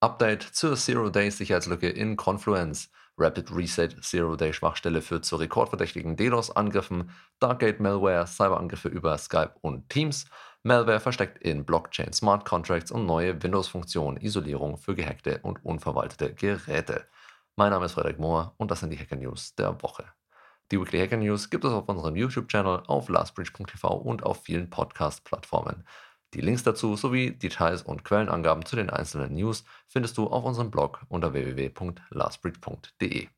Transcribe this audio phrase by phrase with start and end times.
[0.00, 2.88] Update zur Zero-Day-Sicherheitslücke in Confluence.
[3.16, 10.26] Rapid Reset Zero-Day-Schwachstelle führt zu rekordverdächtigen DDoS-Angriffen, Darkgate-Malware, Cyberangriffe über Skype und Teams,
[10.62, 17.04] Malware versteckt in Blockchain Smart Contracts und neue Windows-Funktionen, Isolierung für gehackte und unverwaltete Geräte.
[17.56, 20.04] Mein Name ist Frederik Mohr und das sind die Hacker News der Woche.
[20.70, 25.84] Die Weekly Hacker News gibt es auf unserem YouTube-Channel, auf lastbridge.tv und auf vielen Podcast-Plattformen.
[26.34, 30.70] Die Links dazu sowie Details und Quellenangaben zu den einzelnen News findest du auf unserem
[30.70, 33.28] Blog unter www.lastbreach.de.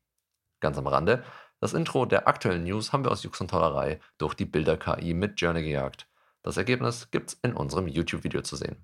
[0.59, 1.23] Ganz am Rande,
[1.61, 5.39] das Intro der aktuellen News haben wir aus Jux und Tollerei durch die Bilder-KI mit
[5.39, 6.09] Journey gejagt.
[6.43, 8.83] Das Ergebnis gibt's in unserem YouTube-Video zu sehen.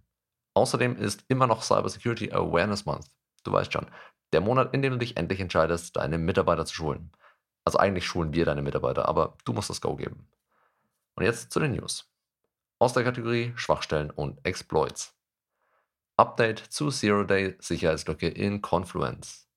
[0.54, 3.08] Außerdem ist immer noch Cybersecurity Awareness Month.
[3.44, 3.88] Du weißt schon,
[4.32, 7.12] der Monat, in dem du dich endlich entscheidest, deine Mitarbeiter zu schulen.
[7.66, 10.30] Also eigentlich schulen wir deine Mitarbeiter, aber du musst das Go geben.
[11.16, 12.10] Und jetzt zu den News
[12.80, 15.16] aus der Kategorie Schwachstellen und Exploits.
[16.16, 19.48] Update zu Zero-Day-Sicherheitslücke in Confluence.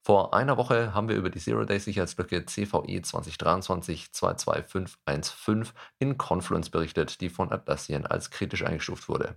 [0.00, 7.52] Vor einer Woche haben wir über die Zero-Day-Sicherheitslücke CVE 2023-22515 in Confluence berichtet, die von
[7.52, 9.36] Atlassian als kritisch eingestuft wurde.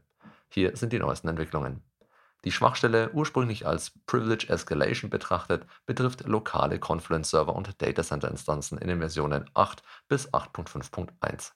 [0.49, 1.83] Hier sind die neuesten Entwicklungen.
[2.45, 9.49] Die Schwachstelle, ursprünglich als Privilege Escalation betrachtet, betrifft lokale Confluence-Server und Datacenter-Instanzen in den Versionen
[9.53, 11.53] 8 bis 8.5.1.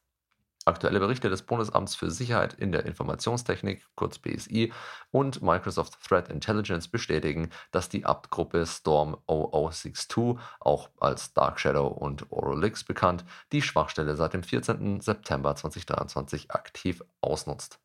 [0.65, 4.73] Aktuelle Berichte des Bundesamts für Sicherheit in der Informationstechnik, kurz BSI,
[5.09, 12.31] und Microsoft Threat Intelligence bestätigen, dass die Abtgruppe Storm 0062, auch als Dark Shadow und
[12.31, 15.01] Oralix bekannt, die Schwachstelle seit dem 14.
[15.01, 17.79] September 2023 aktiv ausnutzt.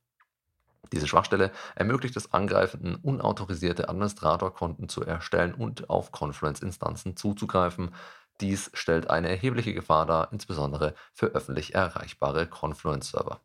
[0.93, 7.95] Diese Schwachstelle ermöglicht es Angreifenden, unautorisierte Administratorkonten zu erstellen und auf Confluence-Instanzen zuzugreifen.
[8.41, 13.41] Dies stellt eine erhebliche Gefahr dar, insbesondere für öffentlich erreichbare Confluence-Server.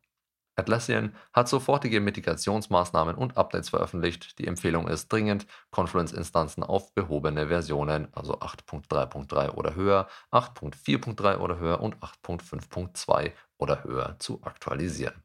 [0.56, 4.38] Atlassian hat sofortige Mitigationsmaßnahmen und Updates veröffentlicht.
[4.40, 11.80] Die Empfehlung ist dringend, Confluence-Instanzen auf behobene Versionen, also 8.3.3 oder höher, 8.4.3 oder höher
[11.80, 15.24] und 8.5.2 oder höher zu aktualisieren.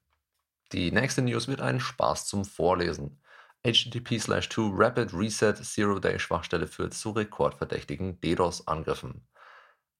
[0.72, 3.20] Die nächste News wird ein Spaß zum Vorlesen.
[3.64, 9.26] HTTP/2 Rapid Reset Zero Day Schwachstelle führt zu rekordverdächtigen DDoS-Angriffen.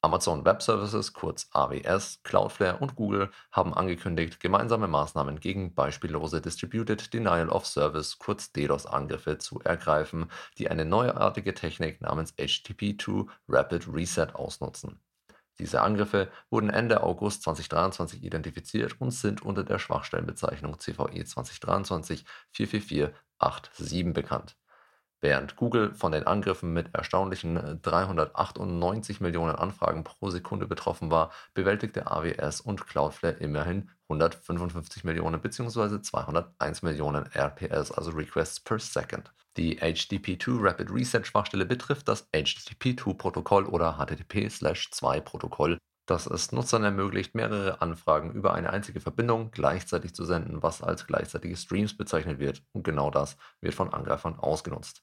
[0.04, 7.15] Amazon Web Services, kurz AWS, Cloudflare und Google haben angekündigt, gemeinsame Maßnahmen gegen beispiellose Distributed
[7.15, 10.26] Denial of Service, kurz DDoS-Angriffe zu ergreifen,
[10.59, 15.00] die eine neuartige Technik namens HTTP2 Rapid Reset ausnutzen.
[15.59, 24.12] Diese Angriffe wurden Ende August 2023 identifiziert und sind unter der Schwachstellenbezeichnung CVE 2023 44487
[24.12, 24.54] bekannt.
[25.24, 31.32] Während Google von den Angriffen mit erstaunlichen 398 äh, Millionen Anfragen pro Sekunde betroffen war,
[31.54, 36.02] bewältigte AWS und Cloudflare immerhin 155 Millionen bzw.
[36.02, 39.32] 201 Millionen RPS, also Requests per Second.
[39.56, 47.80] Die HTTP2 Rapid Reset Schwachstelle betrifft das HTTP2-Protokoll oder HTTP/2-Protokoll, das es Nutzern ermöglicht, mehrere
[47.80, 52.62] Anfragen über eine einzige Verbindung gleichzeitig zu senden, was als gleichzeitige Streams bezeichnet wird.
[52.72, 55.02] Und genau das wird von Angreifern ausgenutzt.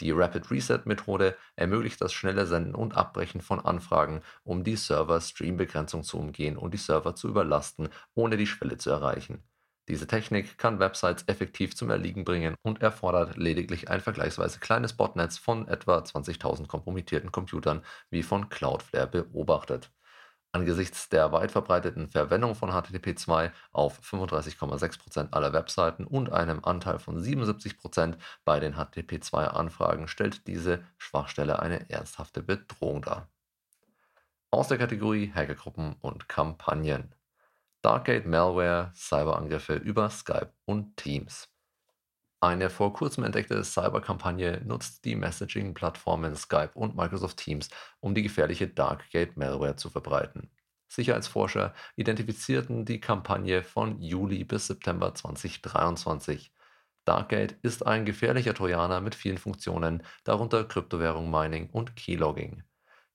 [0.00, 6.02] Die Rapid Reset Methode ermöglicht das schnelle Senden und Abbrechen von Anfragen, um die Server-Stream-Begrenzung
[6.02, 9.42] zu umgehen und die Server zu überlasten, ohne die Schwelle zu erreichen.
[9.88, 15.38] Diese Technik kann Websites effektiv zum Erliegen bringen und erfordert lediglich ein vergleichsweise kleines Botnetz
[15.38, 19.92] von etwa 20.000 kompromittierten Computern, wie von Cloudflare beobachtet.
[20.52, 27.22] Angesichts der weit verbreiteten Verwendung von HTTP2 auf 35,6% aller Webseiten und einem Anteil von
[27.22, 33.28] 77% bei den HTTP2-Anfragen stellt diese Schwachstelle eine ernsthafte Bedrohung dar.
[34.50, 37.14] Aus der Kategorie Hackergruppen und Kampagnen.
[37.82, 41.48] Darkgate Malware, Cyberangriffe über Skype und Teams.
[42.40, 47.70] Eine vor kurzem entdeckte Cyberkampagne nutzt die Messaging-Plattformen Skype und Microsoft Teams,
[48.00, 50.50] um die gefährliche Darkgate-Malware zu verbreiten.
[50.88, 56.52] Sicherheitsforscher identifizierten die Kampagne von Juli bis September 2023.
[57.06, 62.62] Darkgate ist ein gefährlicher Trojaner mit vielen Funktionen, darunter Kryptowährung Mining und Keylogging.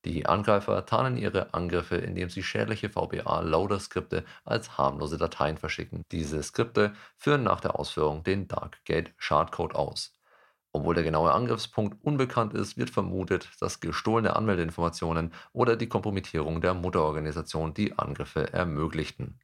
[0.06, 6.04] Die Angreifer tarnen ihre Angriffe, indem sie schädliche VBA-Loader-Skripte als harmlose Dateien verschicken.
[6.12, 10.14] Diese Skripte führen nach der Ausführung den Darkgate-Shardcode aus.
[10.74, 16.74] Obwohl der genaue Angriffspunkt unbekannt ist, wird vermutet, dass gestohlene Anmeldeinformationen oder die Kompromittierung der
[16.74, 19.40] Mutterorganisation die Angriffe ermöglichten.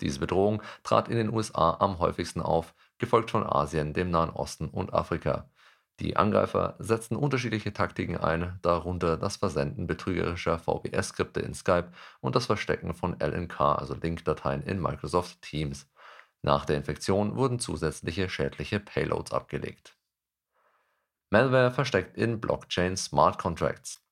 [0.00, 4.68] Diese Bedrohung trat in den USA am häufigsten auf, gefolgt von Asien, dem Nahen Osten
[4.68, 5.50] und Afrika.
[6.00, 11.92] Die Angreifer setzten unterschiedliche Taktiken ein, darunter das Versenden betrügerischer VBS-Skripte in Skype
[12.22, 15.90] und das Verstecken von LNK, also Link-Dateien in Microsoft Teams.
[16.40, 19.94] Nach der Infektion wurden zusätzliche schädliche Payloads abgelegt.
[21.28, 24.02] Malware versteckt in Blockchain Smart Contracts.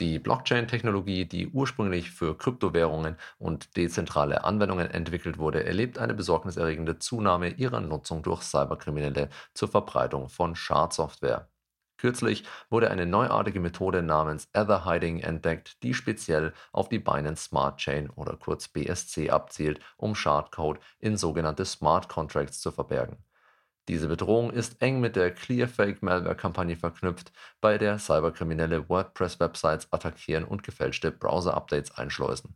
[0.00, 7.48] Die Blockchain-Technologie, die ursprünglich für Kryptowährungen und dezentrale Anwendungen entwickelt wurde, erlebt eine besorgniserregende Zunahme
[7.48, 11.50] ihrer Nutzung durch Cyberkriminelle zur Verbreitung von Schadsoftware.
[11.96, 17.78] Kürzlich wurde eine neuartige Methode namens Ether Hiding entdeckt, die speziell auf die Binance Smart
[17.78, 23.16] Chain oder kurz BSC abzielt, um Schadcode in sogenannte Smart Contracts zu verbergen.
[23.88, 27.32] Diese Bedrohung ist eng mit der Clearfake-Malware-Kampagne verknüpft,
[27.62, 32.54] bei der Cyberkriminelle WordPress-Websites attackieren und gefälschte Browser-Updates einschleusen.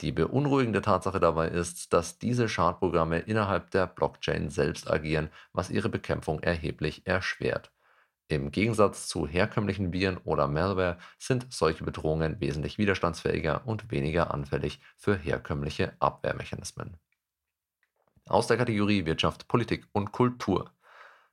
[0.00, 5.88] Die beunruhigende Tatsache dabei ist, dass diese Schadprogramme innerhalb der Blockchain selbst agieren, was ihre
[5.88, 7.72] Bekämpfung erheblich erschwert.
[8.28, 14.80] Im Gegensatz zu herkömmlichen Viren oder Malware sind solche Bedrohungen wesentlich widerstandsfähiger und weniger anfällig
[14.96, 16.96] für herkömmliche Abwehrmechanismen
[18.30, 20.70] aus der Kategorie Wirtschaft, Politik und Kultur.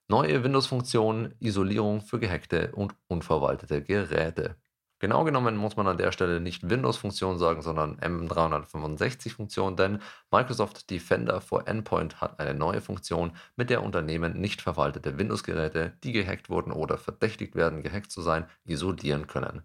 [0.08, 4.56] Neue Windows-Funktionen, Isolierung für gehackte und unverwaltete Geräte.
[5.00, 10.00] Genau genommen muss man an der Stelle nicht Windows-Funktion sagen, sondern M365-Funktion, denn
[10.32, 16.14] Microsoft Defender for Endpoint hat eine neue Funktion, mit der Unternehmen nicht verwaltete Windows-Geräte, die
[16.14, 19.62] gehackt wurden oder verdächtigt werden, gehackt zu sein, isolieren können.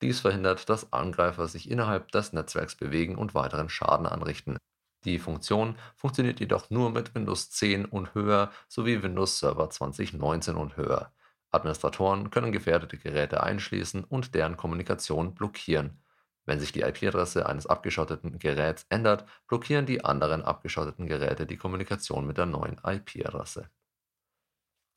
[0.00, 4.56] Dies verhindert, dass Angreifer sich innerhalb des Netzwerks bewegen und weiteren Schaden anrichten.
[5.04, 10.76] Die Funktion funktioniert jedoch nur mit Windows 10 und höher sowie Windows Server 2019 und
[10.76, 11.12] höher.
[11.50, 16.02] Administratoren können gefährdete Geräte einschließen und deren Kommunikation blockieren.
[16.44, 22.26] Wenn sich die IP-Adresse eines abgeschotteten Geräts ändert, blockieren die anderen abgeschotteten Geräte die Kommunikation
[22.26, 23.70] mit der neuen IP-Adresse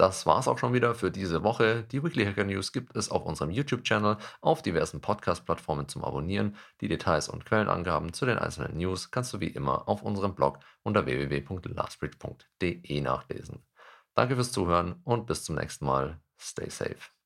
[0.04, 1.84] das war's auch schon wieder für diese Woche.
[1.84, 6.58] Die Weekly Hacker News gibt es auf unserem YouTube-Channel, auf diversen Podcast-Plattformen zum Abonnieren.
[6.82, 10.60] Die Details und Quellenangaben zu den einzelnen News kannst du wie immer auf unserem Blog
[10.82, 13.66] unter www.lastbridge.de nachlesen.
[14.14, 16.20] Danke fürs Zuhören und bis zum nächsten Mal.
[16.38, 17.23] Stay safe.